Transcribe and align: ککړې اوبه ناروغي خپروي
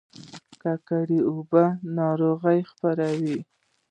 ککړې 0.61 1.19
اوبه 1.29 1.63
ناروغي 1.97 2.59
خپروي 2.69 3.37